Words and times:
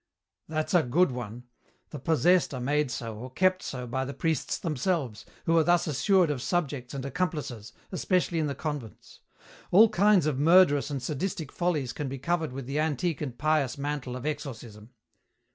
"That's 0.47 0.73
a 0.73 0.81
good 0.81 1.11
one. 1.11 1.43
The 1.91 1.99
'possessed' 1.99 2.55
are 2.55 2.59
made 2.59 2.89
so 2.89 3.15
or 3.15 3.29
kept 3.29 3.61
so 3.61 3.85
by 3.85 4.03
the 4.03 4.15
priests 4.15 4.57
themselves, 4.57 5.27
who 5.45 5.55
are 5.59 5.63
thus 5.63 5.85
assured 5.85 6.31
of 6.31 6.41
subjects 6.41 6.95
and 6.95 7.05
accomplices, 7.05 7.71
especially 7.91 8.39
in 8.39 8.47
the 8.47 8.55
convents. 8.55 9.19
All 9.69 9.89
kinds 9.89 10.25
of 10.25 10.39
murderous 10.39 10.89
and 10.89 11.03
sadistic 11.03 11.51
follies 11.51 11.93
can 11.93 12.09
be 12.09 12.17
covered 12.17 12.51
with 12.51 12.65
the 12.65 12.79
antique 12.79 13.21
and 13.21 13.37
pious 13.37 13.77
mantle 13.77 14.15
of 14.15 14.25
exorcism." 14.25 14.89